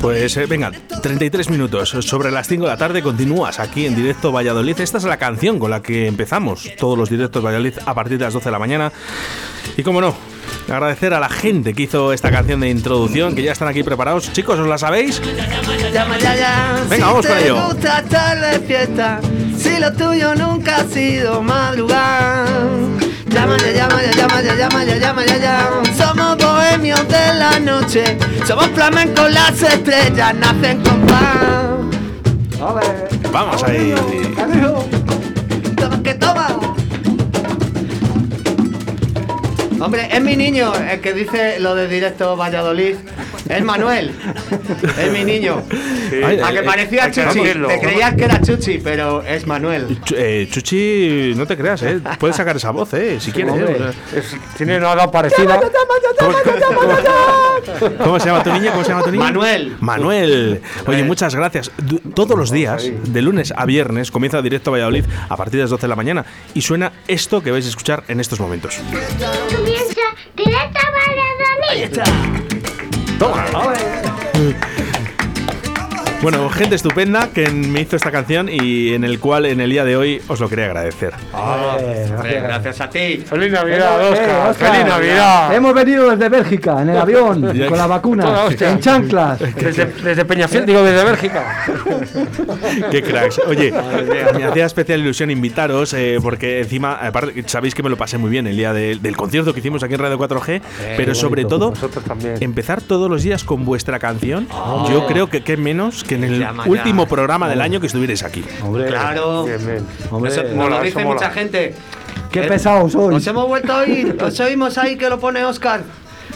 [0.00, 0.70] Pues eh, venga,
[1.02, 1.90] 33 minutos.
[2.00, 4.78] Sobre las 5 de la tarde continúas aquí en directo Valladolid.
[4.80, 8.24] Esta es la canción con la que empezamos todos los directos Valladolid a partir de
[8.24, 8.92] las 12 de la mañana.
[9.76, 10.14] Y como no,
[10.68, 14.32] agradecer a la gente que hizo esta canción de introducción, que ya están aquí preparados.
[14.32, 15.20] Chicos, ¿os la sabéis?
[16.90, 17.66] Venga, vamos con ello.
[17.66, 19.20] gusta estar de fiesta,
[19.56, 21.42] si lo tuyo nunca ha sido.
[23.34, 25.68] Llama ya, llama ya, llama ya, llama ya, llama ya, ya.
[25.98, 28.16] Somos bohemios de la noche,
[28.46, 31.90] somos flamencos, las estrellas nacen con pan.
[33.32, 33.92] Vamos ahí.
[35.76, 36.46] Toma que toma.
[39.80, 42.94] Hombre, es mi niño el que dice lo de directo Valladolid.
[43.48, 44.10] Es Manuel.
[44.98, 45.62] Es mi niño.
[46.44, 47.38] A que parecía que Chuchi.
[47.40, 47.68] decirlo.
[47.68, 49.98] Te creías que era Chuchi, pero es Manuel.
[50.16, 52.00] Eh, Chuchi, no te creas, ¿eh?
[52.18, 53.18] Puedes sacar esa voz, ¿eh?
[53.20, 53.54] Si quieres.
[53.56, 53.90] ¿eh?
[54.16, 55.60] Es- tiene una edad parecida.
[58.02, 58.70] ¿Cómo se llama tu niño?
[58.72, 59.24] ¿Cómo se llama tu niño?
[59.24, 59.76] Manuel.
[59.80, 60.60] Manuel.
[60.86, 61.70] Oye, muchas gracias.
[61.78, 65.70] Du- Todos los días, de lunes a viernes, comienza directo Valladolid a partir de las
[65.70, 68.78] 12 de la mañana y suena esto que vais a escuchar en estos momentos.
[69.54, 70.00] Comienza
[70.36, 70.80] directo
[71.72, 72.43] Valladolid.
[73.18, 73.78] 到哪儿了嘞？
[74.34, 74.54] 嗯。
[76.24, 79.94] Bueno, gente estupenda que me hizo esta canción y en el cual en el día de
[79.96, 81.12] hoy os lo quería agradecer.
[81.34, 83.18] Hombre, gracias a ti.
[83.18, 84.50] Feliz Navidad, Eh, Oscar.
[84.50, 84.72] Oscar.
[84.72, 85.54] Feliz Navidad.
[85.54, 89.38] Hemos venido desde Bélgica, en el avión, con la vacuna, en chanclas.
[89.54, 91.44] Desde, desde Peñafiel, digo, desde Bélgica.
[92.90, 93.38] Qué cracks.
[93.46, 93.70] Oye,
[94.34, 98.30] me hacía especial ilusión invitaros eh, porque encima, aparte, sabéis que me lo pasé muy
[98.30, 100.62] bien el día de- del concierto que hicimos aquí en Radio 4G,
[100.96, 101.72] pero sobre bonito.
[101.72, 101.90] todo
[102.40, 104.48] empezar todos los días con vuestra canción.
[104.88, 106.70] Yo creo que qué menos que en el Llama ya.
[106.70, 108.44] último programa del año que estuvierais aquí.
[108.62, 109.44] Hombre, Claro.
[109.44, 109.86] Bien, bien.
[110.10, 111.14] hombre, Eso nos lo dice mola.
[111.14, 111.74] mucha gente.
[112.30, 113.16] qué Eh, pesados sois.
[113.16, 114.16] Os hemos vuelto a oír.
[114.22, 115.82] Os oímos ahí que lo pone Oscar.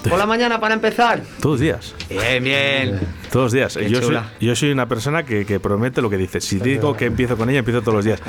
[0.09, 1.21] Por la mañana para empezar.
[1.41, 1.95] Todos los días.
[2.09, 3.18] Bien, bien.
[3.31, 3.75] Todos los días.
[3.89, 6.41] Yo soy, yo soy una persona que, que promete lo que dice.
[6.41, 8.21] Si digo que empiezo con ella, empiezo todos los días.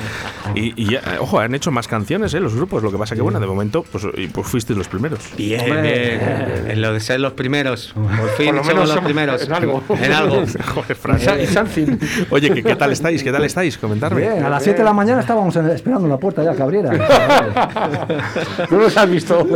[0.54, 2.40] Y, y ya, eh, ojo, han hecho más canciones, ¿eh?
[2.40, 2.82] Los grupos.
[2.82, 5.20] Lo que pasa que, bueno, de momento, pues, pues fuisteis los primeros.
[5.36, 6.18] Bien, Hombre.
[6.18, 6.70] bien.
[6.70, 7.92] En lo de ser los primeros.
[7.94, 9.42] Por fin Por lo somos menos los somos- primeros.
[9.42, 9.82] en algo.
[10.00, 10.44] En algo.
[10.74, 11.16] Joder, Fran.
[11.18, 11.96] Y Sa- y Something.
[12.30, 13.22] Oye, ¿qué, qué tal estáis?
[13.22, 13.78] ¿Qué tal estáis?
[13.78, 14.20] Comentarme.
[14.20, 16.90] Bien, a las 7 de la mañana estábamos en- esperando la puerta ya que abriera.
[18.70, 19.46] No los has visto.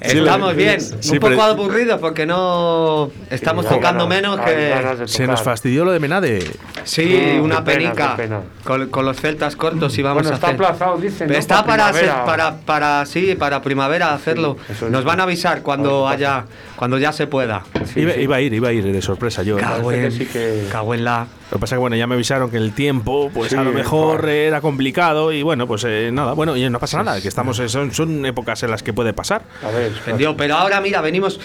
[0.00, 0.80] Estamos bien.
[0.80, 4.57] Sí, Un poco pero- aburridos porque no estamos tocando menos que.
[4.68, 6.50] Ganas de Se nos fastidió lo de Menade.
[6.84, 8.16] Sí, una penica.
[8.16, 8.40] pena.
[8.64, 10.62] Con, con los celtas cortos y vamos Bueno, a está hacer.
[10.64, 11.28] aplazado, dicen.
[11.28, 11.34] ¿no?
[11.34, 12.24] Está para, ser- primavera.
[12.24, 14.56] para, para, sí, para primavera hacerlo.
[14.68, 14.82] es.
[14.82, 16.44] Nos van a avisar cuando haya,
[16.76, 17.62] cuando ya se pueda.
[17.92, 18.20] Sí, iba, sí.
[18.20, 19.56] iba a ir, iba a ir de sorpresa yo.
[19.56, 21.26] Cago en, que sí que- cago en la.
[21.50, 23.72] Lo que pasa que bueno, ya me avisaron que el tiempo, pues Sí, a lo
[23.72, 24.46] mejor joder.
[24.48, 27.92] era complicado y bueno, pues eh, nada, bueno, y no pasa nada, que estamos, son,
[27.92, 29.42] son épocas en las que puede pasar.
[29.66, 31.40] A ver, Entendió, Pero ahora mira, venimos,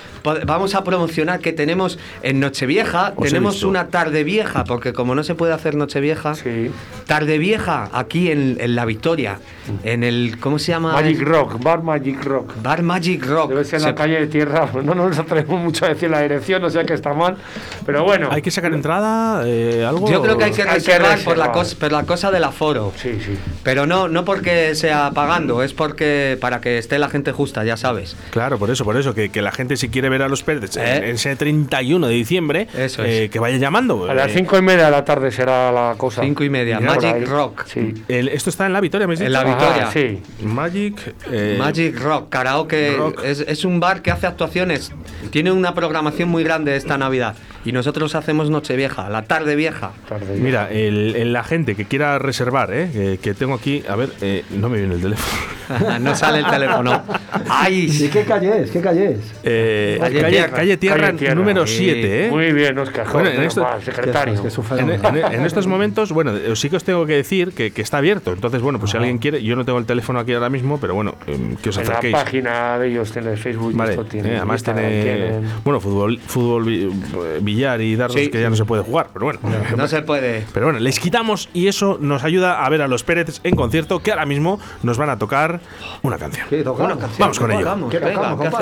[0.46, 5.24] vamos a promocionar que tenemos en Nochevieja, Os tenemos una tarde vieja, porque como no
[5.24, 6.70] se puede hacer Nochevieja, sí.
[7.08, 9.40] tarde vieja aquí en, en La Victoria,
[9.84, 10.92] en el, ¿cómo se llama?
[10.94, 12.54] Magic Rock, Bar Magic Rock.
[12.62, 13.50] Bar Magic Rock.
[13.52, 14.70] Debe ser en Se- la calle de tierra.
[14.84, 17.38] No nos atrevemos mucho a decir la dirección, no sé que está mal.
[17.86, 18.28] Pero bueno.
[18.32, 19.44] ¿Hay que sacar entrada?
[19.48, 20.12] eh, ¿Algo?
[20.12, 21.52] Yo creo que hay que Hay que reservar, por, la reservar.
[21.52, 22.94] cosa, por la cosa del aforo.
[22.98, 23.38] Sí, sí.
[23.64, 27.78] Pero no, no porque sea pagando, es porque para que esté la gente justa, ya
[27.78, 28.16] sabes.
[28.32, 30.76] Claro, por eso, por eso, que, que la gente si quiere ver a los Pérez
[30.78, 30.98] en- ¿Eh?
[31.10, 33.32] en ese 31 de diciembre, Eso eh, es.
[33.32, 34.10] que vaya llamando.
[34.10, 36.22] A las eh, cinco y media de la tarde será la cosa.
[36.22, 37.28] Cinco y media, Magic.
[37.28, 37.66] Rock.
[37.68, 37.94] Sí.
[38.08, 39.84] el- esto está en la Victoria, ¿me En la Victoria.
[39.84, 40.22] Ajá, sí.
[40.42, 41.14] Magic.
[41.32, 42.96] eh, Magic Rock, karaoke.
[42.98, 43.22] Rock.
[43.24, 44.92] Es, es un bar que hace actuaciones.
[45.32, 47.36] Tiene una programación muy grande esta Navidad.
[47.66, 49.92] Y nosotros hacemos Nochevieja, la tarde vieja.
[50.10, 50.36] Tarde.
[50.38, 54.10] Mira, el, el- la gente que quiera reservar, eh, que, que tengo aquí, a ver,
[54.22, 55.54] eh, no me viene el teléfono.
[56.02, 56.92] no sale el teléfono.
[56.94, 58.10] ¿Y ¡Ay!
[58.12, 58.72] qué calle es?
[58.72, 59.20] ¿Qué calle es?
[59.44, 60.56] Eh, Calle calle, Tierra.
[60.58, 61.36] calle Tierra, Calle Tierra.
[61.36, 61.78] número Sí.
[61.78, 62.30] 7, ¿eh?
[62.30, 63.08] Muy bien, Oscar.
[63.14, 64.36] Bueno, en esto- va, secretario.
[64.78, 68.00] En, en- en estos momentos, bueno, sí que os tengo que decir que, que está
[68.00, 68.34] abierto.
[68.34, 70.96] Entonces, bueno, pues si alguien quiere, yo no tengo el teléfono aquí ahora mismo, pero
[70.96, 72.14] bueno, em, que os en la acerquéis.
[72.14, 73.72] página de ellos tiene Facebook.
[73.72, 75.44] y Vale, esto tiene, eh, además tiene tienen.
[75.64, 78.30] bueno fútbol, fútbol, eh, billar y dardos Sí.
[78.30, 79.40] que ya no se puede jugar, pero bueno.
[79.78, 80.46] No se puede.
[80.54, 84.00] Pero bueno, les quitamos y eso nos ayuda a ver a los Pérez en concierto
[84.02, 85.60] que ahora mismo nos van a tocar
[86.02, 86.48] una canción.
[86.50, 86.98] ¿Qué tocamos?
[87.20, 87.90] Vamos con ello.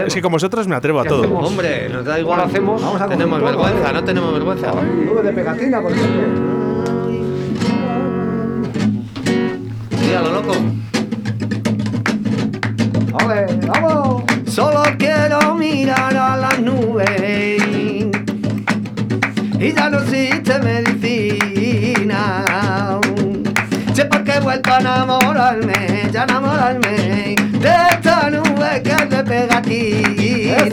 [0.05, 1.21] Es que con vosotros me atrevo a ¿Qué todo.
[1.23, 1.47] hacemos?
[1.47, 2.39] Hombre, nos da igual.
[2.39, 2.81] ¿Cómo lo hacemos?
[2.81, 3.93] Vamos a tenemos todo, vergüenza, ¿eh?
[3.93, 4.71] no tenemos vergüenza.
[4.71, 6.21] Nube de pegatina, por ejemplo.
[9.99, 10.53] Sí, a lo loco.
[13.13, 14.23] ¡Vale, vamos!
[14.47, 17.61] Solo quiero mirar a las nubes
[19.62, 22.19] y ya no existe medicina.
[23.94, 30.72] Sé por qué he vuelto a enamorarme, ya enamorarme de esta nube que pegatina.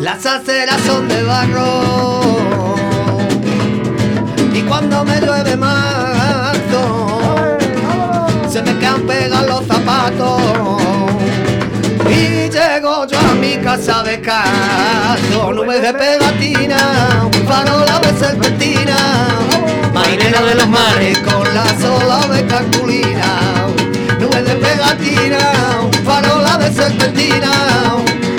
[0.00, 2.74] Las aceras son de barro.
[4.52, 6.63] Y cuando me llueve marzo,
[13.58, 18.96] casa de caso, nubes de pegatina, farola de serpentina,
[19.92, 23.66] marinera de los mares con la sola de cartulina,
[24.20, 25.38] nubes de pegatina,
[26.04, 27.50] farola de serpentina,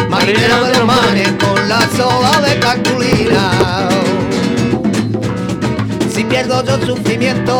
[0.09, 3.89] marinera de los mares con la sola de cartulina.
[6.13, 7.57] Si pierdo yo sufrimiento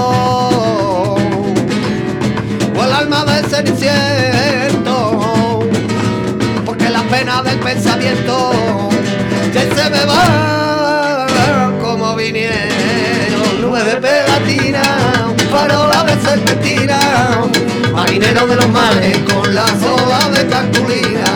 [2.78, 4.75] o el alma porque la
[7.18, 8.52] pena del pensamiento
[9.54, 11.28] ya se me va
[11.82, 13.62] como vinieron.
[13.62, 14.84] Nubes de pegatina,
[15.50, 17.00] farola de serpentina,
[17.94, 21.30] marinero de los mares con la sola de cartulina,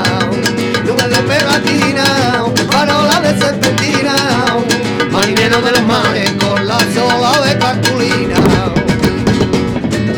[0.86, 2.06] nubes de pegatina,
[2.70, 4.16] farola de serpentina,
[5.12, 8.40] marinero de los mares con la sola de cartulina.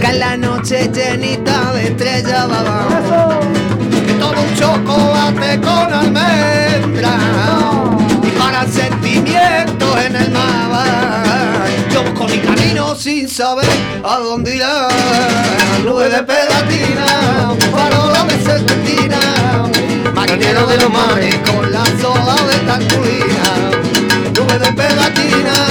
[0.02, 2.91] Que en la noche llenita de estrellas baba
[13.02, 13.66] sin saber
[14.04, 14.88] a dónde irá
[15.84, 19.18] nube de pegatina farola de serpentina
[20.14, 23.72] marinero de los mares con la sola de cartulina
[24.36, 25.71] nube de pegatina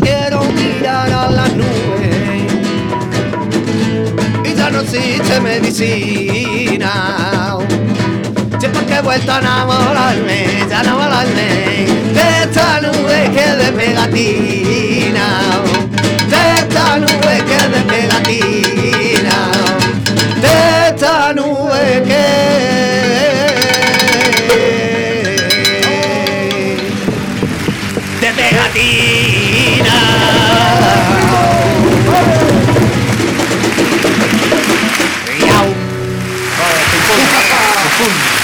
[0.00, 2.16] Quiero mirar a las nubes
[4.44, 6.90] y ya no existe medicina.
[8.58, 15.26] Siempre que he vuelto a enamorarme, ya enamorarme de esta nube que de pegatina,
[16.28, 19.36] de esta nube que de pegatina,
[20.40, 23.03] de esta nube que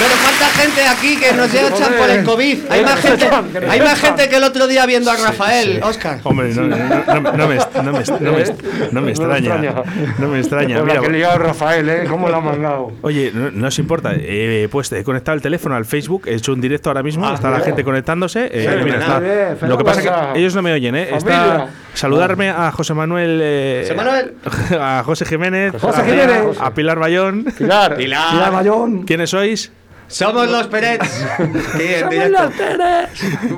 [0.01, 2.59] Pero cuánta gente aquí que nos echan por el COVID.
[2.71, 3.29] Hay más gente,
[3.69, 6.21] hay más gente que el otro día viendo a Rafael, Oscar.
[6.25, 8.45] Hombre, no, no, no, no me, no, me, no, me,
[8.93, 9.57] no me extraña.
[10.19, 10.83] No me extraña.
[10.83, 12.05] Mira, que liado Rafael, ¿eh?
[12.09, 12.93] ¿Cómo la ha mandado?
[13.03, 16.53] Oye, no, no os importa, eh, pues he conectado el teléfono al Facebook, he hecho
[16.53, 18.47] un directo ahora mismo, Ah, está la gente conectándose.
[18.47, 18.85] eh, Fenomenal.
[18.85, 21.09] mira, está- Bien, lo que pasa es que ellos no me oyen, ¿eh?
[21.15, 23.41] Está, saludarme a José Manuel.
[23.43, 24.35] eh, José Manuel.
[24.81, 25.75] A José Jiménez.
[25.81, 26.57] José a- Jiménez.
[26.61, 27.45] A Pilar Bayón.
[27.57, 27.97] Pilar.
[27.99, 29.03] Mira, Mayón.
[29.05, 29.71] ¿Quiénes sois?
[30.11, 30.99] Somos los Pérez.
[31.77, 32.51] Sí, en directo.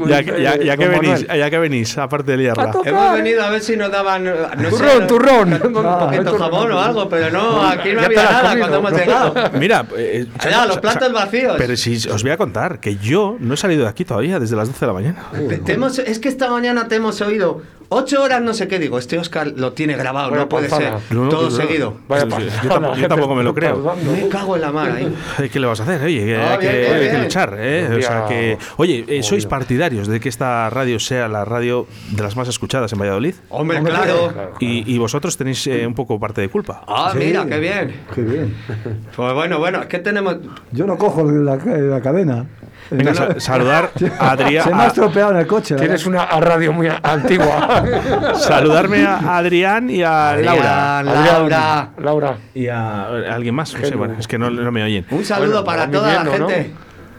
[0.06, 1.38] Ya, ya, ya que Don venís, Manuel.
[1.38, 2.72] ya que venís, aparte de liarla.
[2.84, 5.52] Hemos venido a ver si nos daban no Turrón, sé, turrón.
[5.54, 8.68] Un poquito jabón o algo, pero no, aquí no Ya te había has nada comido.
[8.68, 9.34] cuando hemos llegado.
[9.58, 11.54] Mira, eh, Allá, los platos vacíos.
[11.58, 14.54] Pero si os voy a contar que yo no he salido de aquí todavía desde
[14.56, 15.22] las 12 de la mañana.
[15.48, 17.62] Te- te hemos- es que esta mañana te hemos oído
[17.94, 18.98] ocho horas, no sé qué digo.
[18.98, 20.98] Este Oscar lo tiene grabado, Vaya no puede panzana.
[21.00, 21.16] ser.
[21.16, 21.94] No, no, Todo no, seguido.
[22.08, 23.94] Vaya Sí, sí, pasada, yo tampoco- yo tampoco me lo ¿qué creo.
[24.22, 25.48] Me cago en la mar ahí.
[25.50, 26.02] ¿Qué le vas a hacer?
[26.02, 27.22] Oye, Ah, hay, que, bien, bien, hay que bien.
[27.22, 27.86] luchar, ¿eh?
[27.90, 31.44] Un O sea día que, oye, eh, ¿sois partidarios de que esta radio sea la
[31.44, 33.34] radio de las más escuchadas en Valladolid?
[33.50, 34.30] Hombre, Hombre, claro.
[34.32, 34.52] claro.
[34.60, 36.82] Y, y vosotros tenéis eh, un poco parte de culpa.
[36.86, 37.18] Ah, Sí.
[37.18, 37.94] mira, qué bien.
[38.14, 38.54] Qué bien.
[39.14, 40.36] Pues bueno, bueno, es que tenemos.
[40.72, 42.46] Yo no cojo la, la cadena.
[42.90, 44.64] Venga, sa- saludar a Adrián.
[44.64, 45.76] Se me ha estropeado en el coche.
[45.76, 46.28] Tienes ¿verdad?
[46.32, 47.84] una radio muy antigua.
[48.36, 50.98] saludarme a Adrián y a Laura.
[50.98, 51.90] Adrián, Laura.
[51.98, 52.36] Laura.
[52.54, 53.74] Y a, alguien más.
[53.74, 55.06] No sé, bueno, es que no, no me oyen.
[55.10, 56.72] Un saludo Bueno, para toda la gente.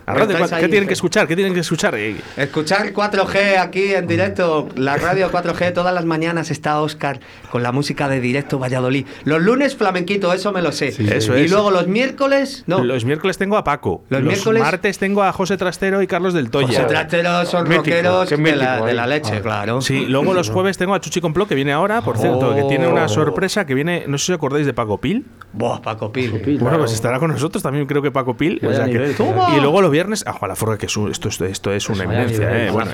[0.06, 0.70] A radio, Estáis ¿Qué ahí.
[0.70, 1.28] tienen que escuchar?
[1.28, 1.96] ¿Qué tienen que escuchar?
[1.96, 7.20] Eh, Escuchar 4G aquí en directo, la radio 4G, todas las mañanas está Oscar
[7.52, 9.06] con la música de directo Valladolid.
[9.24, 10.88] Los lunes flamenquito, eso me lo sé.
[10.90, 11.52] Eso y es.
[11.52, 12.84] luego los miércoles, no.
[12.84, 14.04] Los miércoles tengo a Paco.
[14.10, 16.80] Los Los, miércoles- martes tengo a José Trastero y Carlos del Toya.
[16.82, 18.44] Los trasteros son Mítico, rockeros de, la,
[18.74, 19.10] mítico, de la ahí.
[19.10, 19.80] leche, claro.
[19.82, 22.88] Sí, luego los jueves tengo a Chuchi Complot que viene ahora, por cierto, que tiene
[22.88, 25.26] una sorpresa que viene, no sé si os acordáis de Paco Pil.
[25.54, 26.58] Buah, Paco Pil.
[26.60, 28.60] Bueno, pues estará con nosotros también, creo que Paco Pil.
[28.62, 30.26] y luego los viernes.
[30.28, 32.68] Ah, Juan Laforga, que es un- esto, esto, esto es una eminencia.
[32.68, 32.72] eh.
[32.72, 32.92] Bueno,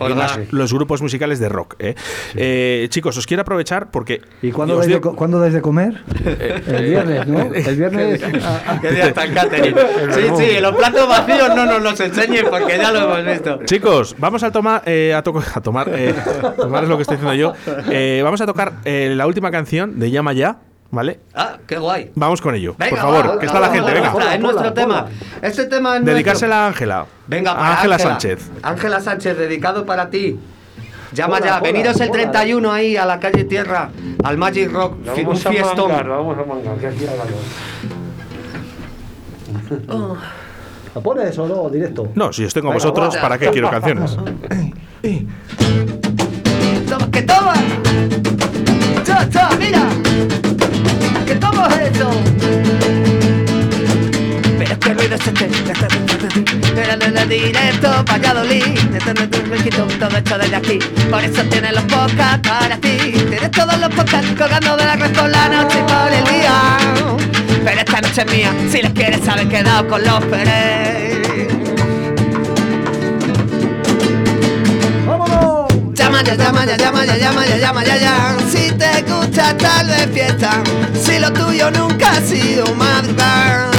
[0.51, 1.75] los grupos musicales de rock.
[1.79, 1.95] eh.
[2.35, 4.21] Eh, chicos, os quiero aprovechar porque.
[4.43, 6.03] ¿Y cuándo os dais, de, digo- co- ¿cuándo dais de comer?
[6.67, 7.39] El viernes, ¿no?
[7.55, 8.21] El viernes.
[8.43, 9.75] ah, ah, ¿Qué día está el catering?
[10.11, 13.59] Sí, sí, los platos vacíos no nos los enseñen porque ya lo hemos visto.
[13.65, 14.83] Chicos, vamos a tomar.
[14.85, 15.89] eh, a, to- a tomar.
[15.93, 16.13] eh,
[16.57, 17.53] tomar es lo que estoy diciendo yo.
[17.89, 20.57] Eh, vamos a tocar eh, la última canción de Llama Ya,
[20.91, 21.19] ¿vale?
[21.33, 22.11] Ah, qué guay.
[22.15, 22.75] Vamos con ello.
[22.77, 24.13] Venga, por favor, va, que está la va, gente, va, venga.
[24.13, 25.05] va, Es nuestro tema.
[25.41, 26.63] Este tema es Dedicársela nuestro.
[26.63, 27.05] a Ángela.
[27.27, 28.49] Venga, para Ángela Sánchez.
[28.63, 30.39] Ángela Sánchez, dedicado para ti.
[31.11, 32.23] Llama ya, ponla, veniros el ponla.
[32.31, 33.89] 31 ahí a la calle Tierra,
[34.23, 35.91] al Magic Rock, un vamos a fiestón.
[35.91, 37.35] vamos a mangar, que aquí hágalo.
[40.95, 41.69] ¿Lo pones o no?
[41.69, 42.09] Directo.
[42.15, 43.21] No, si os tengo a Venga, vosotros, guarda.
[43.21, 44.17] ¿para qué quiero canciones?
[46.89, 47.53] Toma, que toma.
[49.03, 49.87] Cha, cha, mira.
[51.29, 52.09] Que tomo esto.
[54.57, 55.47] Pero es que ruido es este.
[56.75, 58.79] Era de la directo, Valladolid.
[59.99, 60.79] Todo esto desde aquí.
[61.11, 62.97] Por eso tienes los podcasts para ti.
[63.29, 66.77] Tienes todos los podcasts colgando de la red por la noche y por el día.
[67.63, 68.51] Pero esta noche es mía.
[68.71, 71.08] Si les quieres, saber quedado con los Pérez.
[76.09, 78.37] Llama ya, llama ya, llama ya, llama ya, llama ya, ya.
[78.49, 80.63] Si te gusta tal vez fiesta,
[80.99, 83.69] si lo tuyo nunca ha sido madrugar.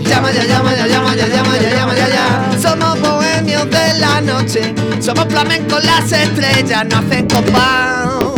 [0.00, 2.58] Llama ya, llama ya, llama ya, llama ya, llama ya, ya.
[2.60, 8.31] Somos bohemios de la noche, somos flamencos las estrellas, no hacen compás.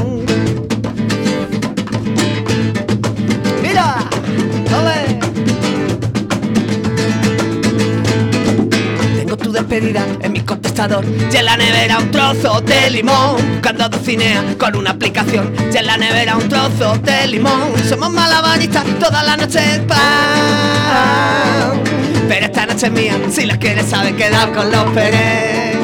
[9.54, 11.04] Despedida en mi contestador.
[11.32, 15.54] Y en la nevera un trozo de limón Buscando Dulcinea con una aplicación.
[15.72, 21.80] Y en la nevera un trozo de limón Somos malabaristas toda la noche pan.
[22.28, 25.74] Pero esta noche es mía Si las quieres saber quedar con los Pérez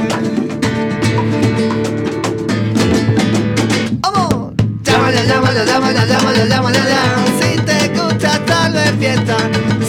[6.05, 7.03] llama ya, llama ya, ya.
[7.41, 9.37] Si te gusta tal vez fiesta.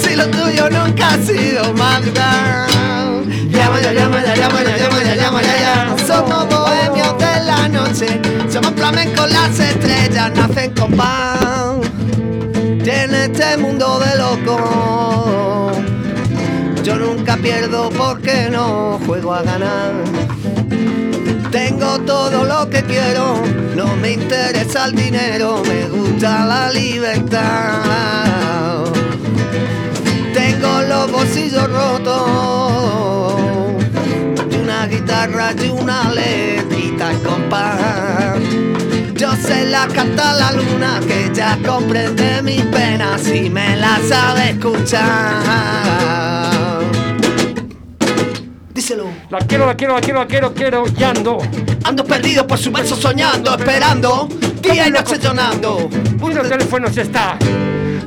[0.02, 2.71] Si lo tuyo nunca ha sido madrugar
[3.94, 5.96] ya, llama ya, llama ya, llama llama ya.
[6.06, 11.82] Somos bohemios de la noche Somos flamencos, las estrellas nacen con pan
[12.84, 15.78] en este mundo de locos
[16.84, 19.94] Yo nunca pierdo porque no juego a ganar
[21.52, 23.36] tengo todo lo que quiero,
[23.76, 28.86] no me interesa el dinero, me gusta la libertad.
[30.34, 33.34] Tengo los bolsillos rotos,
[34.92, 38.38] guitarra y una letrita compás.
[39.16, 44.50] Yo se la canta la luna que ya comprende mis penas y me la sabe
[44.52, 45.42] escuchar.
[48.74, 49.06] Díselo.
[49.30, 51.38] La quiero, la quiero, la quiero, la quiero, quiero, ya ando.
[51.86, 54.28] Ando perdido por su verso soñando, esperando,
[54.62, 55.90] día y noche sonando.
[56.22, 57.38] Uno teléfono se está.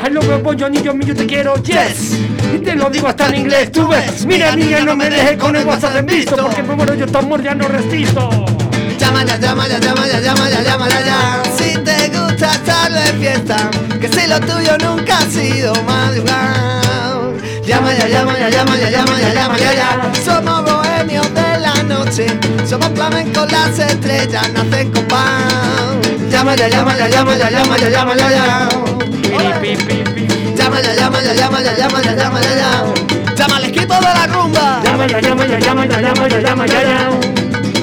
[0.04, 2.18] I love you, boy, yo ni yo, te quiero, yes.
[2.54, 4.26] Y te lo digo hasta en inglés, tú ves.
[4.26, 7.16] Mira, niña, no me dejes con el WhatsApp en visto, porque me muero yo, tu
[7.16, 8.28] amor ya no resisto.
[8.98, 11.42] Llama ya, llama ya, llama ya, llama ya, llama ya.
[11.56, 17.32] Si te gusta estar de fiesta, que si lo tuyo nunca ha sido madrugar.
[17.64, 20.12] Llama ya, llama ya, llama ya, llama ya, llama ya, ya.
[20.22, 20.73] Somos
[21.22, 22.26] de la noche,
[22.68, 26.00] somos flamencos, las estrellas nacen con pan.
[26.30, 28.68] Llama ya, llama ya, llama ya, llama ya, llama ya, ya.
[29.60, 30.54] Pi, pi, pi, pi.
[30.56, 33.34] Llama ya, llama ya, llama ya, llama ya, llama ya, ya.
[33.36, 34.80] Llama al equipo de la rumba.
[34.84, 37.10] Llama ya, llama ya, llama ya, llama ya, llama ya, ya.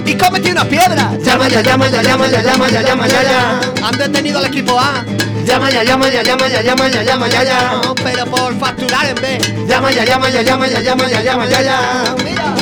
[0.05, 1.11] y cómete una piedra.
[1.23, 3.61] Llama ya, llama ya, llama ya, llama ya, llama ya, ya.
[3.83, 5.03] Han detenido al equipo A.
[5.45, 7.81] Llama ya, llama ya, llama ya, llama ya, llama ya, ya.
[8.03, 9.39] Pero por facturar en B.
[9.67, 12.15] Llama ya, llama ya, llama ya, llama ya, llama ya, ya.
[12.23, 12.60] Mira.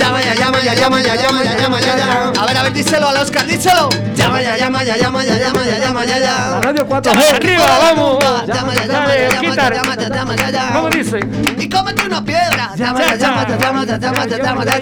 [0.00, 2.32] Llama ya, llama ya, llama ya, llama ya, llama ya, ya.
[2.32, 3.88] A ver, a ver, díselo al Oscar, díselo.
[4.16, 6.60] Llama ya, llama ya, llama ya, llama ya, llama ya, ya.
[6.62, 7.12] Radio 4.
[7.12, 8.24] Llama al Arriba, vamos.
[8.48, 10.72] Llama ya, llama ya, llama ya, llama ya, llama ya, ya.
[10.72, 11.20] ¿Cómo dice?
[11.58, 12.72] Y cómete una piedra.
[12.76, 14.78] Llama ya, llama ya, llama ya, llama ya, llama ya,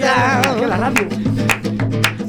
[0.79, 1.05] radio.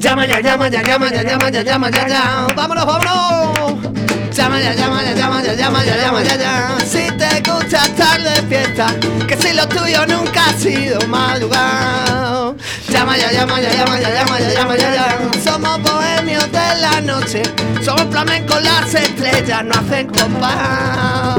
[0.01, 2.21] Llama ya, llama ya, llama ya, llama ya, llama ya, ya.
[2.55, 4.10] Vámonos, vámonos.
[4.33, 6.77] Llama ya, llama ya, llama ya, llama ya, llama ya, ya.
[6.85, 8.87] Si te gusta estar de fiesta,
[9.27, 12.55] que si lo tuyo nunca ha sido madrugar.
[12.87, 15.31] Llama ya, llama ya, llama ya, llama ya, llama ya, ya.
[15.43, 17.43] Somos bohemios de la noche,
[17.83, 21.37] somos flamencos, las estrellas no hacen compás.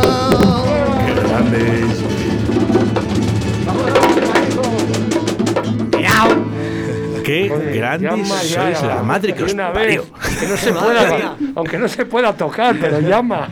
[1.06, 2.02] Qué grandes.
[7.22, 10.02] Qué Joder, grandes llama ya, sois, la madre que os una parió.
[10.02, 13.48] vez, que no se pueda, aunque no se pueda tocar, pero llama.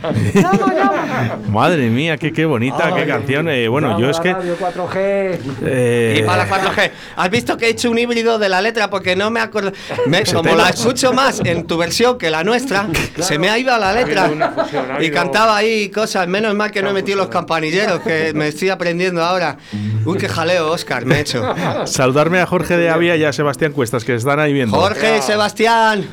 [1.49, 3.49] Madre mía, qué, qué bonita, qué canción.
[3.49, 4.33] Eh, bueno, yo es que.
[4.33, 5.39] Radio 4G.
[5.65, 6.91] eh, Y para la 4G.
[7.17, 8.89] ¿Has visto que he hecho un híbrido de la letra?
[8.91, 9.73] Porque no me acuerdo.
[10.07, 12.87] Me- como la escucho más en tu versión que la nuestra,
[13.19, 14.25] se me ha ido a la letra.
[14.33, 16.27] una fusión, ha Y cantaba ahí cosas.
[16.29, 19.57] Menos mal que no he metido los campanilleros, que me estoy aprendiendo ahora.
[20.05, 21.43] Uy, qué jaleo, Oscar, me he hecho.
[21.87, 24.77] saludarme a Jorge de Avia y a Sebastián Cuestas, que están ahí viendo.
[24.77, 26.07] Jorge y Sebastián.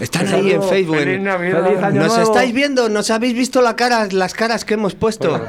[0.00, 0.96] Están ahí en Facebook.
[0.96, 1.92] Feliz Navidad.
[1.92, 5.40] Nos estáis viendo, nos habéis visto la cara, las caras que hemos puesto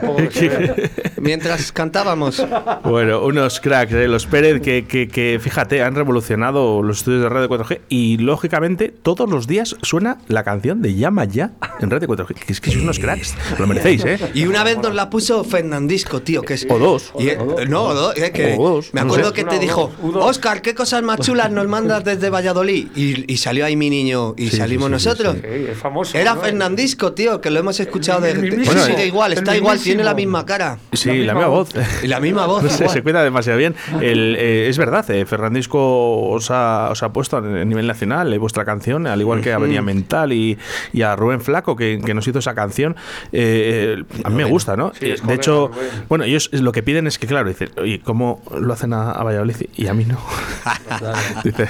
[1.18, 2.46] mientras cantábamos.
[2.84, 7.30] Bueno, unos cracks, eh, los Pérez, que, que, que, fíjate, han revolucionado los estudios de
[7.30, 12.08] radio 4G y lógicamente todos los días suena la canción de Llama Ya en radio
[12.08, 12.34] 4G.
[12.36, 14.20] Que es que sois unos cracks, lo merecéis, ¿eh?
[14.34, 16.68] Y una vez nos la puso Fernandisco, tío, que es...
[16.70, 17.12] O dos.
[17.18, 17.38] Y, eh,
[17.68, 19.34] no, o dos, eh, que O dos, me no acuerdo sé.
[19.36, 19.92] que te dijo.
[20.16, 22.88] Oscar, ¿qué cosas más chulas nos mandas desde Valladolid?
[22.96, 25.36] Y, y salió ahí mi niño y Sí, salimos sí, sí, nosotros.
[25.42, 26.18] Sí, es famoso.
[26.18, 26.42] Era ¿no?
[26.42, 28.32] Fernandisco, tío, que lo hemos escuchado de...
[28.32, 28.80] El de- mismísimo.
[28.84, 30.80] sí, sigue igual, está igual, tiene la misma cara.
[30.94, 31.70] Sí, La la, misma voz.
[32.04, 32.64] Y la misma voz.
[32.82, 33.76] No se cuida demasiado bien.
[34.02, 38.38] El, eh, es verdad, eh, Fernandisco os ha, os ha puesto a nivel nacional eh,
[38.38, 40.58] vuestra canción, al igual que a Avenida Mental y,
[40.94, 42.96] y a Rubén Flaco, que, que nos hizo esa canción.
[44.24, 44.92] A mí me gusta, ¿no?
[45.00, 45.72] Sí, es de hecho,
[46.10, 47.45] bueno, ellos lo que piden es que, claro,
[47.78, 50.18] oye, ¿cómo lo hacen a, a Valladolid y a mí no?
[51.44, 51.68] Dice,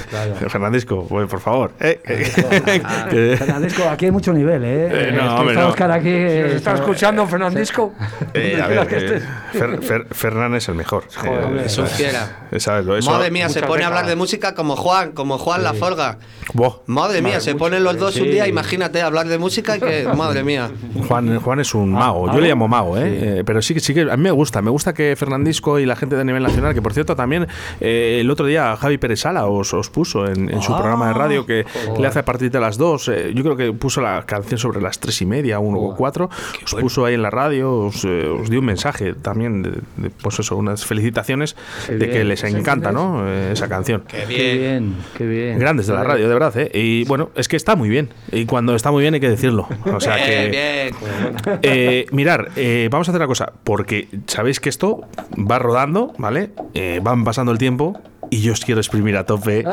[0.48, 1.72] Fernandisco, pues, por favor.
[1.80, 2.32] eh, eh,
[3.10, 5.08] que- Fernandesco, aquí hay mucho nivel, ¿eh?
[5.08, 5.68] Eh, no, Es que hombre, está no.
[5.68, 6.04] Oscar aquí.
[6.08, 7.94] Si nos eh, está escuchando Fernandisco.
[8.34, 9.22] eh, a ver, eh,
[9.54, 11.04] Fer- Fer- Fernán es el mejor.
[11.14, 12.46] Joder, Eh, es un fiera.
[12.50, 12.84] eh, ¿sabes?
[12.86, 15.74] Lo- eso- Madre mía, se pone a hablar de música como Juan, como Juan La
[15.74, 16.18] Forga.
[16.54, 16.76] Buah.
[16.86, 20.42] Madre mía, se ponen los dos un día, imagínate, hablar de música y que, madre
[20.44, 20.70] mía.
[21.08, 23.38] Juan, Juan es un mago, yo le llamo mago, ¿eh?
[23.38, 25.86] Eh, pero sí que sí que a mí me gusta, me gusta que Fernandisco y
[25.86, 27.46] la gente de nivel nacional, que por cierto también
[27.80, 31.14] eh, el otro día Javi Pérez Sala os, os puso en, en su programa de
[31.14, 31.64] radio que
[31.98, 34.80] le hace a partir de las dos, eh, yo creo que puso la canción sobre
[34.80, 36.30] las tres y media, uno o cuatro,
[36.64, 40.10] os puso ahí en la radio, os, eh, os dio un mensaje también, de, de,
[40.22, 41.56] pues eso, unas felicitaciones
[41.88, 42.28] de que bien.
[42.28, 43.24] les encanta, ¿no?
[43.26, 44.04] Eh, esa canción.
[44.06, 44.58] Qué Qué bien.
[44.58, 45.58] bien, qué bien.
[45.58, 46.70] Grandes de la radio, de verdad, ¿eh?
[46.74, 48.10] Y bueno, es que está muy bien.
[48.32, 49.66] Y cuando está muy bien hay que decirlo.
[49.92, 50.48] O sea que.
[50.50, 51.58] Bien, bien.
[51.62, 52.50] Eh, mirar,
[52.90, 55.00] vamos a hacer una cosa, porque sabéis que esto
[55.38, 56.52] va rodando, ¿vale?
[56.74, 57.98] Eh, van pasando el tiempo
[58.36, 59.64] y yo os quiero exprimir a tope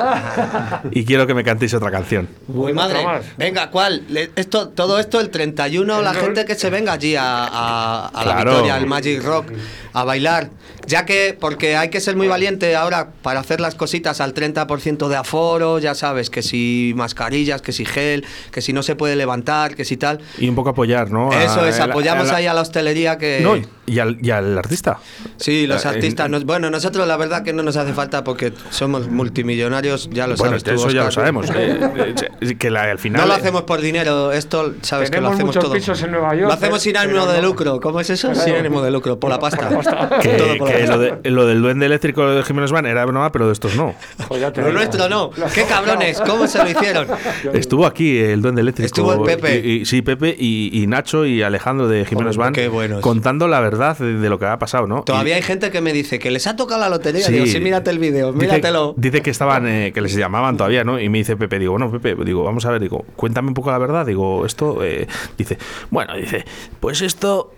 [0.92, 2.30] y quiero que me cantéis otra canción.
[2.48, 3.00] Uy, madre.
[3.38, 4.04] Venga, ¿cuál?
[4.36, 8.34] Esto, todo esto el 31, la gente que se venga allí a, a- a la
[8.36, 8.52] Claro.
[8.52, 9.48] Victoria, al Magic Rock,
[9.94, 10.50] a bailar.
[10.86, 15.08] Ya que, porque hay que ser muy valiente ahora para hacer las cositas al 30%
[15.08, 19.16] de aforo, ya sabes, que si mascarillas, que si gel, que si no se puede
[19.16, 20.20] levantar, que si tal.
[20.38, 21.32] Y un poco apoyar, ¿no?
[21.32, 23.40] Eso A- es, a la- apoyamos a la- ahí a la hostelería que...
[23.42, 25.00] No, y al, y al artista.
[25.38, 26.26] Sí, los Eh, artistas.
[26.26, 30.28] en- nos- bueno, nosotros la verdad que no nos hace falta porque somos multimillonarios, ya
[30.28, 30.64] lo Bueno, sabes.
[30.64, 31.50] tú, eso ya lo sabemos.
[31.56, 33.22] eh, eh, que la- al final.
[33.22, 35.74] No lo hacemos por dinero, esto sabes que lo hacemos todo.
[35.74, 37.80] pisos en Nueva York, Lo hacemos sin pero ánimo de lucro.
[37.80, 38.34] ¿Cómo es eso?
[38.36, 39.70] Sin ánimo de lucro, por la pasta.
[40.22, 40.96] Que, Todo por la que pasta.
[40.96, 43.96] lo, de- lo del duende eléctrico de Jiménez Van era broma, pero de estos no.
[44.28, 44.72] Pues Lo digo.
[44.72, 45.30] nuestro no.
[45.54, 46.20] ¡Qué cabrones!
[46.22, 47.08] ¿Cómo se lo hicieron?
[47.54, 48.86] Estuvo aquí el duende eléctrico.
[48.86, 49.60] Estuvo el Pepe.
[49.66, 52.54] Y, y- sí, Pepe y, y Nacho y Alejandro de Jiménez Van
[53.02, 55.04] contando la verdad de, de lo que ha pasado, ¿no?
[55.04, 57.26] Todavía Y- hay gente que me dice que les ha tocado la lotería.
[57.26, 57.34] Sí.
[57.34, 58.94] Digo, sí, mírate el vídeo, Dice- míratelo.
[58.98, 61.00] Dice, que estaban, eh, que les llamaban todavía, ¿no?
[61.00, 63.72] Y me dice Pepe, digo, bueno, Pepe, digo, vamos a ver, digo, cuéntame un poco
[63.72, 64.06] la verdad.
[64.06, 65.58] Digo, esto, eh, dice,
[65.90, 66.46] bueno, dice,
[66.80, 67.54] pues esto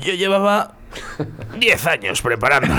[0.00, 0.77] yo llevaba
[1.58, 2.74] 10 años preparando.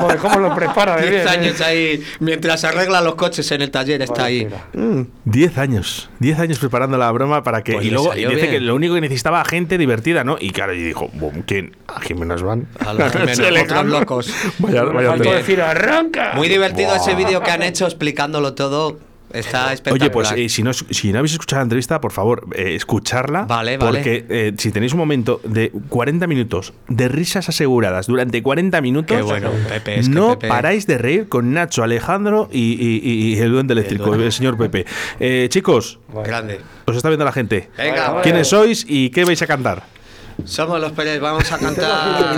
[0.00, 1.28] Joder, ¿cómo lo prepara de 10 bien?
[1.28, 1.64] años eh?
[1.64, 4.48] ahí, mientras arregla los coches en el taller, está ahí.
[4.72, 5.02] Mm.
[5.24, 7.74] 10 años, 10 años preparando la broma para que.
[7.74, 8.50] Pues y luego y dice bien.
[8.50, 10.36] que lo único que necesitaba gente divertida, ¿no?
[10.40, 11.76] Y claro, y dijo, "Bum, ¿quién?
[11.88, 12.66] A Jiménez Van.
[12.84, 14.34] A los Jiménez, Se le otros locos.
[14.58, 16.32] Vaya, Me vaya decir arranca.
[16.34, 18.98] Muy divertido ese vídeo que han hecho explicándolo todo.
[19.32, 20.02] Está espectacular.
[20.02, 23.42] Oye, pues eh, si, no, si no habéis escuchado la entrevista, por favor, eh, escucharla.
[23.42, 23.90] Vale, vale.
[23.98, 29.16] Porque eh, si tenéis un momento de 40 minutos de risas aseguradas durante 40 minutos,
[29.16, 33.32] Qué bueno, Pepe, es que no Pepe- paráis de reír con Nacho, Alejandro y, y-
[33.34, 34.84] y el duende eléctrico, el, señor Pepe.
[35.20, 36.60] Eh, chicos, Grande.
[36.86, 37.70] os está viendo la gente.
[37.76, 39.84] Venga, Vale, ¿Quiénes sois y qué vais a cantar?
[40.44, 42.36] Somos los Pérez, vamos a cantar.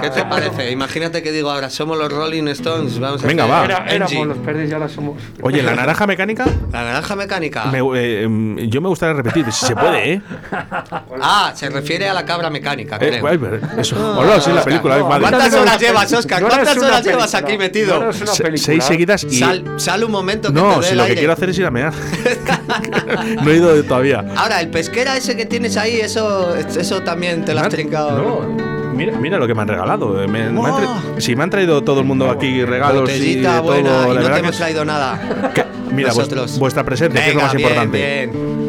[0.00, 0.70] ¿Qué te parece?
[0.70, 2.98] Imagínate que digo ahora, somos los Rolling Stones.
[2.98, 3.64] Vamos a Venga, hacer va.
[3.64, 5.22] Era, éramos los perdidos y ahora somos.
[5.42, 7.64] Oye, la naranja mecánica, La naranja mecánica.
[7.66, 10.22] me- eh, em, yo me gustaría repetir, si se puede, ¿eh?
[11.20, 13.60] Ah, se refiere a la cabra mecánica, Eh, creo.
[13.78, 13.96] eso.
[14.18, 14.98] Hola, sí, la película.
[14.98, 15.06] No.
[15.08, 16.42] ¿Cuántas horas no, llevas, Oscar?
[16.42, 18.04] ¿Cuántas horas llevas aquí metido?
[18.04, 18.58] No Se- película.
[18.64, 19.38] seis seguidas y.
[19.38, 21.70] Sal, sal un momento que No, te si lo que quiero hacer es ir a
[21.70, 21.92] mear.
[23.42, 24.24] no he ido todavía.
[24.36, 28.18] Ahora, el pesquera ese que tienes ahí, eso, eso también te lo has trincado.
[28.18, 30.22] No, Mira, mira lo que me han regalado.
[30.22, 31.20] eh, me- me han tra- ¡Wow!
[31.20, 33.96] si me han traído todo el mundo aquí regalos y de Botellita todo, buena la
[33.96, 35.52] y no verdad te que hemos es- traído nada.
[35.54, 36.58] que- mira, Nosotros.
[36.58, 37.98] vuestra presencia, que es lo más bien, importante.
[37.98, 38.66] bien.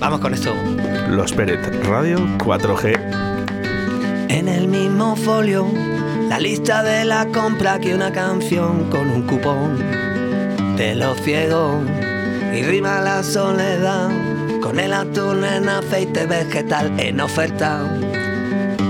[0.00, 0.52] Vamos con esto.
[1.10, 2.98] Los Peret Radio 4G.
[4.28, 5.66] En el mismo folio,
[6.28, 9.78] la lista de la compra que una canción con un cupón
[10.76, 11.76] de los ciegos
[12.54, 14.10] y rima la soledad
[14.64, 17.82] con el atún en aceite vegetal en oferta.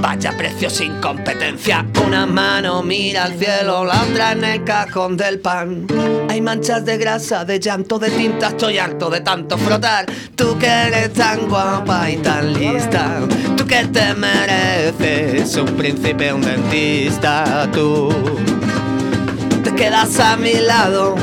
[0.01, 1.85] Vaya precio sin competencia.
[2.07, 5.89] Una mano mira al cielo, la otra en el cajón del pan.
[6.31, 8.49] Hay manchas de grasa, de llanto, de tinta.
[8.51, 10.07] Estoy harto de tanto frotar.
[10.37, 13.19] Tú que eres tan guapa y tan lista.
[13.57, 17.69] Tú que te mereces un príncipe, un dentista.
[17.73, 18.15] Tú
[19.65, 21.17] te quedas a mi lado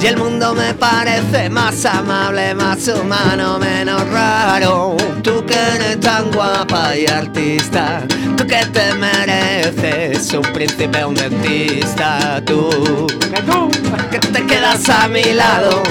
[0.00, 4.96] y el mundo me parece más amable, más humano, menos raro.
[5.22, 8.02] Tú que eres tan guapa y artista,
[8.36, 13.70] tú que te mereces un príncipe, un dentista, tú ¡Que tú!
[14.10, 15.82] que te quedas a mi lado.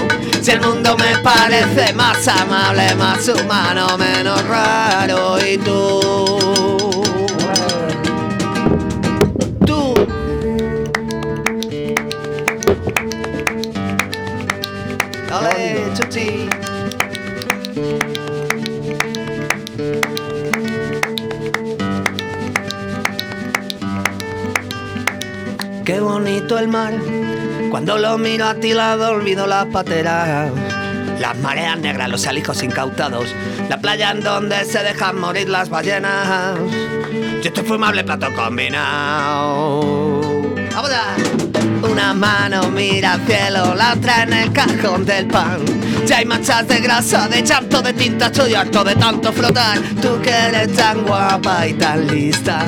[0.41, 6.56] Si el mundo me parece más amable, más humano, menos raro y tú, tú.
[26.55, 26.93] El mar.
[27.69, 30.49] Cuando lo miro a ti lado olvido las pateras.
[31.19, 33.35] Las mareas negras, los alijos incautados.
[33.67, 36.57] La playa en donde se dejan morir las ballenas.
[37.43, 39.81] Yo estoy fumable plato combinado.
[40.73, 40.91] ¡Vamos!
[41.83, 45.59] Una mano mira al cielo, la otra en el cajón del pan.
[46.05, 49.79] Ya hay manchas de grasa, de llanto, de tinta, estoy harto de tanto flotar.
[50.01, 52.65] Tú que eres tan guapa y tan lista,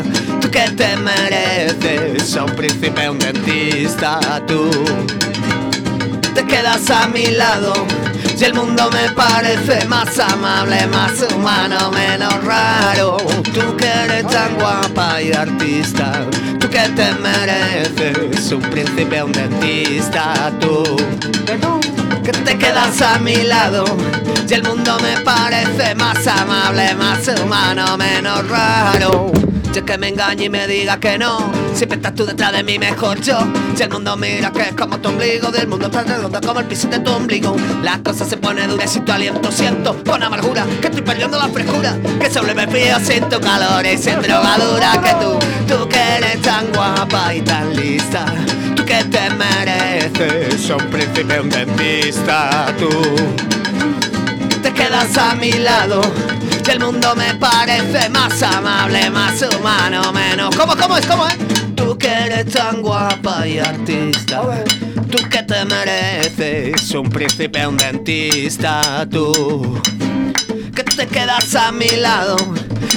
[0.49, 4.69] tú que te mereces un príncipe, un dentista, tú
[6.33, 7.73] te quedas a mi lado
[8.37, 13.17] y el mundo me parece más amable, más humano, menos raro.
[13.53, 16.25] Tú que eres tan guapa y artista,
[16.59, 20.83] tú que te mereces un príncipe, un dentista, tú
[21.45, 21.79] ¡Que tú!
[22.23, 23.83] que te quedas a mi lado
[24.47, 29.31] y el mundo me parece más amable, más humano, menos raro.
[29.71, 32.63] Si es que me engañe y me diga que no, siempre estás tú detrás de
[32.63, 33.37] mí, mejor yo.
[33.75, 36.65] Si el mundo mira que es como tu ombligo, del mundo tan redondo como el
[36.65, 37.55] piso de tu ombligo.
[37.83, 41.37] La cosa se pone dura y sin tu aliento siento con amargura que estoy perdiendo
[41.37, 41.95] la frescura.
[42.19, 44.91] Que solo me frío sin tu calor y sin drogadura.
[45.03, 48.25] Que tú, tú que eres tan guapa y tan lista,
[48.75, 52.89] tú que te mereces un príncipe, un dentista, tú
[54.63, 56.01] te quedas a mi lado
[56.69, 60.55] y el mundo me parece más amable, más humano, menos.
[60.55, 61.37] ¿Cómo, cómo es, cómo es?
[61.75, 64.41] Tú que eres tan guapa y artista,
[65.09, 69.81] tú que te mereces un príncipe, un dentista, tú
[70.75, 72.35] que te quedas a mi lado.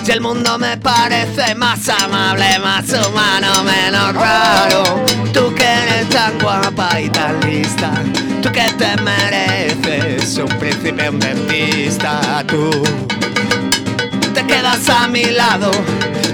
[0.06, 4.82] Y el mundo me parece más amable, más humano, menos raro.
[5.32, 7.90] Tú que eres tan guapa y tan lista,
[8.42, 12.70] tú que te mereces un príncipe, un dentista, tú
[14.42, 15.70] te quedas a mi lado.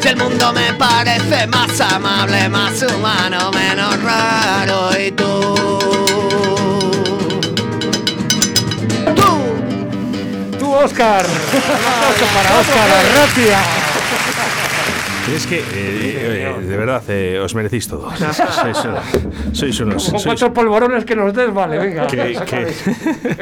[0.03, 4.90] Y el mundo me parece más amable, más humano, menos raro.
[4.99, 5.55] Y tú,
[9.16, 10.59] tú.
[10.59, 11.27] ¡Tú, Oscar!
[11.53, 13.88] Un aplauso para Oscar Arratia.
[15.34, 18.10] Es que, eh, eh, de verdad, eh, os merecéis todo.
[18.18, 18.76] Sois,
[19.52, 20.04] sois unos.
[20.10, 22.06] Con sois- cuatro polvorones que nos des, vale, venga.
[22.06, 23.34] que- que-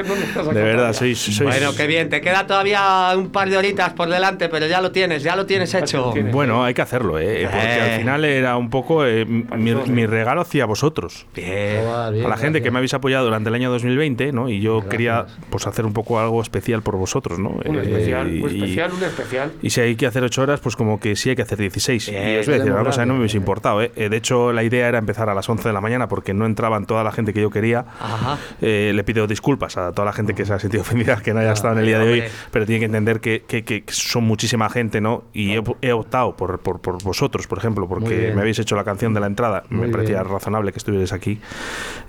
[0.53, 1.19] de verdad, sois.
[1.19, 4.81] sois Bueno, qué bien, te queda todavía un par de horitas por delante, pero ya
[4.81, 6.13] lo tienes, ya lo tienes hecho.
[6.33, 7.49] Bueno, hay que hacerlo, ¿eh?
[7.51, 7.81] Porque Eh.
[7.95, 11.27] al final era un poco eh, mi, mi regalo hacia vosotros.
[11.35, 11.87] Bien.
[11.87, 14.49] A la gente que me habéis apoyado durante el año 2020, ¿no?
[14.49, 17.51] Y yo quería pues hacer un poco algo especial por vosotros, ¿no?
[17.65, 19.53] Un Eh, especial, un y- especial, un especial.
[19.63, 22.11] Y si hay que hacer 8 horas, pues como que sí hay que hacer 16.
[22.11, 23.83] Bien, y os voy a decir no me hubiese importado.
[23.83, 23.93] ¿eh?
[23.97, 26.47] Eh, De hecho, la idea era empezar a las 11 de la mañana porque no
[26.47, 27.85] entraban toda la gente que yo quería.
[28.01, 28.39] Ajá.
[28.63, 31.41] Eh, le pido disculpas a toda la gente que se ha sentido ofendida que no
[31.41, 34.25] haya estado en el día de hoy, pero tiene que entender que, que- que son
[34.25, 35.25] muchísima gente, ¿no?
[35.33, 38.85] Y he, he optado por, por, por vosotros, por ejemplo, porque me habéis hecho la
[38.85, 39.65] canción de la entrada.
[39.69, 40.33] me Muy parecía bien.
[40.33, 41.41] razonable que estuvierais aquí.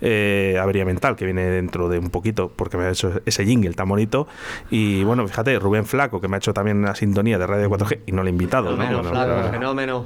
[0.01, 3.73] Eh, Avería Mental, que viene dentro de un poquito, porque me ha hecho ese jingle
[3.73, 4.27] tan bonito.
[4.69, 7.99] Y bueno, fíjate, Rubén Flaco, que me ha hecho también una sintonía de Radio 4G
[8.06, 8.75] y no le he invitado.
[8.75, 8.77] ¿no?
[8.77, 10.06] Fenómeno, Bueno, fenómeno.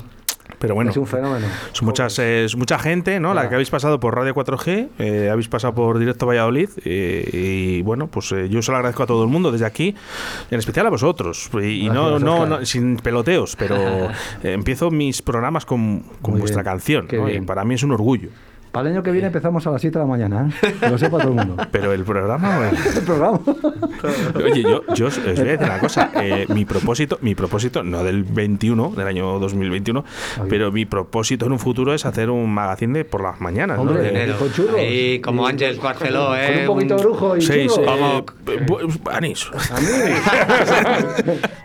[0.60, 1.48] Pero bueno, Es un fenómeno.
[1.72, 3.34] son muchas, eh, es mucha gente, ¿no?
[3.34, 7.82] La que habéis pasado por Radio 4G, eh, habéis pasado por Directo Valladolid eh, y
[7.82, 9.96] bueno, pues eh, yo se lo agradezco a todo el mundo desde aquí,
[10.52, 11.50] en especial a vosotros.
[11.62, 13.76] Y, y no, no, sin peloteos, pero
[14.44, 18.30] eh, empiezo mis programas con, con vuestra bien, canción, para mí es un orgullo.
[18.72, 20.74] Para el año que viene empezamos a las 7 de la mañana, ¿eh?
[20.80, 21.58] Que lo sepa todo el mundo.
[21.72, 23.40] Pero el programa, El programa.
[24.36, 26.10] Oye, yo, yo os voy a decir una cosa.
[26.16, 30.06] eh, mi propósito, mi propósito, no del 21, del año 2021,
[30.50, 33.76] pero mi propósito en un futuro es hacer un magazine de por las mañanas.
[33.78, 33.84] ¿no?
[33.84, 34.38] Hombre, De- Enero.
[34.38, 34.76] con churros.
[34.80, 36.48] Ahí, como Y- Ángel Barceló, con, ¿eh?
[36.52, 39.48] Con un poquito de brujo y Sí, sí, Como- eh, bu- anís.
[39.52, 39.88] A mí.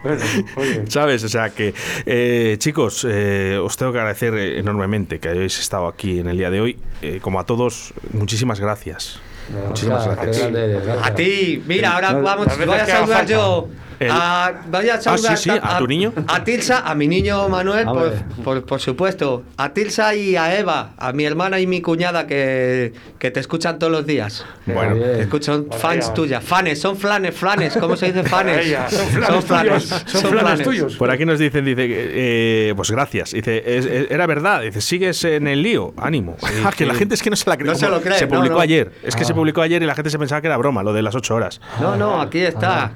[0.03, 0.23] Bueno,
[0.57, 0.83] oye.
[0.89, 1.25] ¿Sabes?
[1.25, 5.87] O sea que, eh, chicos, eh, os tengo que agradecer eh, enormemente que hayáis estado
[5.87, 6.79] aquí en el día de hoy.
[7.03, 9.21] Eh, como a todos, muchísimas gracias.
[9.69, 10.39] Muchísimas gracias.
[10.51, 10.81] grande.
[11.03, 13.69] A ti, mira, ahora vamos, voy a saludar yo.
[13.99, 16.13] El- A, voy a saludar sí, sí, a tu niño.
[16.29, 18.13] A Tilsa, a mi niño Manuel, A por,
[18.45, 19.43] por, por supuesto.
[19.57, 23.79] A Tilsa y a Eva, a mi hermana y mi cuñada que, que te escuchan
[23.79, 24.45] todos los días.
[24.67, 24.97] Bueno.
[24.97, 26.45] Te escuchan fans tuyas.
[26.45, 27.77] Fanes, son flanes, flanes.
[27.79, 28.67] ¿Cómo se dice fanes?
[28.91, 30.97] son flanes tuyos, son flanes tuyos.
[30.97, 33.33] Por aquí nos dicen, dice, eh, pues gracias.
[33.33, 34.63] Dice, es- es- era verdad.
[34.63, 36.37] Dice, sigues en el lío, ánimo.
[36.65, 37.69] Ah, que la gente es que no se la cree.
[37.71, 38.61] No se lo cree, Se publicó no.
[38.61, 38.91] ayer.
[39.05, 39.27] Es que Ah.
[39.27, 41.35] se publicó ayer y la gente se pensaba que era broma, lo de las ocho
[41.35, 41.61] horas.
[41.81, 42.93] No, no, aquí está.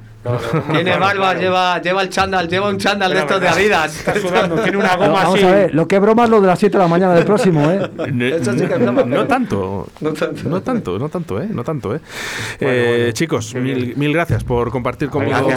[0.72, 3.96] Tiene barba, lleva, lleva el chándal, lleva un chándal de estos de Adidas.
[3.98, 5.44] Está sudando, tiene una No, goma vamos así.
[5.46, 7.24] a ver, lo que es broma es lo de las 7 de la mañana del
[7.24, 7.88] próximo, ¿eh?
[8.12, 9.88] No, Eso sí que es no, broma, no pero- tanto.
[10.00, 10.48] No tanto.
[10.48, 11.48] No tanto, no tanto, ¿eh?
[11.50, 12.00] No tanto, ¿eh?
[12.60, 15.48] Eh, chicos, mil, mil gracias por compartir conmigo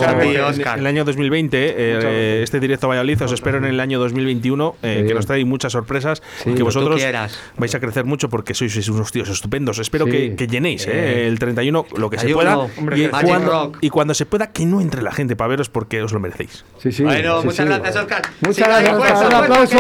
[0.78, 3.22] el año 2020 eh, este directo a Valladolid.
[3.24, 5.08] Os espero en el año 2021, eh, Sí.
[5.08, 7.02] que nos trae muchas sorpresas y que vosotros
[7.58, 9.80] vais a crecer mucho porque sois, sois unos tíos estupendos.
[9.80, 10.12] Espero Sí.
[10.12, 13.90] que, que llenéis eh, el 31 lo que se 31, pueda hombre, y, cuando, y
[13.90, 16.64] cuando se pueda que no entre la gente para veros porque os lo merecéis.
[16.82, 17.04] Sí, sí.
[17.04, 17.74] Bueno, sí, muchas sí.
[17.74, 18.22] gracias, Óscar.
[18.42, 19.22] Muchas gracias.
[19.26, 19.78] Un aplauso.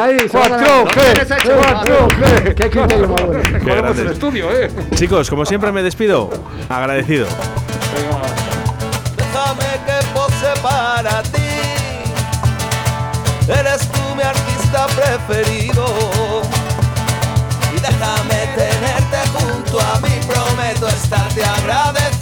[0.00, 0.84] Ahí, Cuatro,
[1.56, 2.08] Cuatro,
[2.56, 4.10] ¿qué?
[4.10, 4.70] Estudio, ¿eh?
[4.94, 6.30] Chicos, como siempre me despido.
[6.68, 7.26] Agradecido.
[9.16, 11.38] Déjame que pose para ti.
[13.48, 15.86] Eres tú mi artista preferido.
[17.74, 20.20] Y déjame tenerte junto a mí.
[20.26, 22.21] Prometo estarte agradecido.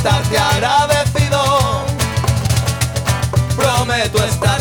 [0.00, 1.84] estarte agradecido.
[3.54, 4.59] Prometo estarte